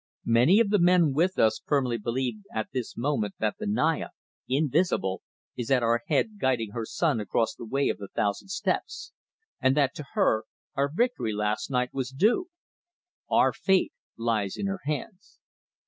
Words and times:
Many 0.25 0.59
of 0.59 0.71
the 0.71 0.79
men 0.79 1.13
with 1.13 1.37
us 1.37 1.61
firmly 1.63 1.99
believe 1.99 2.41
at 2.51 2.69
this 2.73 2.97
moment 2.97 3.35
that 3.37 3.57
the 3.59 3.67
Naya, 3.67 4.07
invisible, 4.49 5.21
is 5.55 5.69
at 5.69 5.83
our 5.83 6.01
head 6.07 6.39
guiding 6.39 6.71
her 6.71 6.85
son 6.87 7.19
across 7.19 7.53
the 7.53 7.67
Way 7.67 7.87
of 7.89 7.99
the 7.99 8.07
Thousand 8.07 8.47
Steps, 8.47 9.11
and 9.59 9.77
that 9.77 9.93
to 9.93 10.05
her 10.13 10.45
our 10.73 10.89
victory 10.91 11.33
last 11.33 11.69
night 11.69 11.93
was 11.93 12.09
due. 12.09 12.47
Our 13.29 13.53
fate 13.53 13.93
lies 14.17 14.57
in 14.57 14.65
her 14.65 14.79
hands." 14.85 15.37